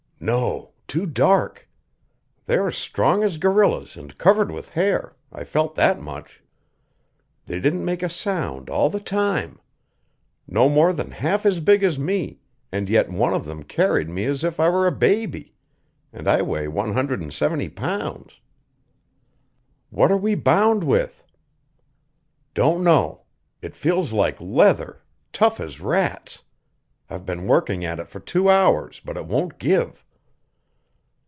[0.23, 0.73] "No.
[0.87, 1.67] Too dark.
[2.45, 6.43] They are strong as gorillas and covered with hair; I felt that much.
[7.47, 9.59] They didn't make a sound all the time.
[10.47, 12.39] No more than half as big as me,
[12.71, 15.55] and yet one of them carried me as if I were a baby
[16.13, 18.39] and I weigh one hundred and seventy pounds."
[19.89, 21.23] "What are we bound with?"
[22.53, 23.23] "Don't know;
[23.63, 25.01] it feels like leather;
[25.33, 26.43] tough as rats.
[27.09, 30.05] I've been working at it for two hours, but it won't give."